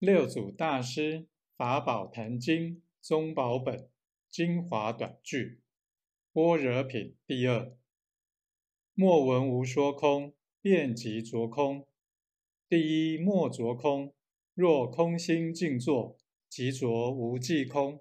[0.00, 1.26] 六祖大师
[1.56, 3.90] 法宝坛经宗宝本
[4.30, 5.60] 精华短句，
[6.32, 7.76] 般若品第二。
[8.94, 11.88] 莫闻无说空，便即着空。
[12.68, 14.14] 第一莫着空，
[14.54, 16.16] 若空心静坐，
[16.48, 18.00] 即着无际空。